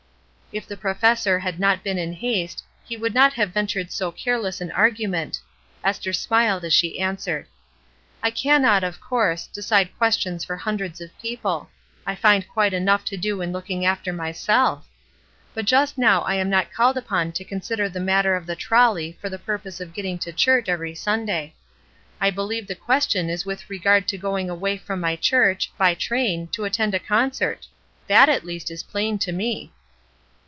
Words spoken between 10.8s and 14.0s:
of people. I find quite enough to do in looking